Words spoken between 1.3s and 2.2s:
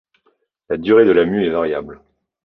est variable.